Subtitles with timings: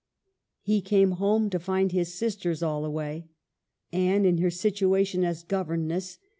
[0.63, 3.27] He came home to find his sisters all away.
[3.91, 6.17] Anne in her situation as governess.